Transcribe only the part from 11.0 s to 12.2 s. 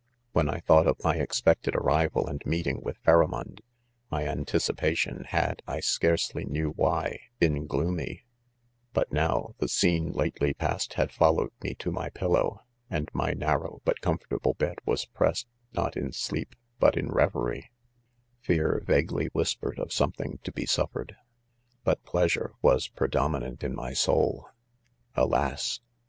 fol lowed me to my